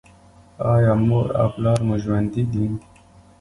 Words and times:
ایا 0.73 0.93
مور 1.07 1.27
او 1.39 1.47
پلار 1.53 1.79
مو 1.87 1.95
ژوندي 2.03 2.43
دي؟ 2.51 2.65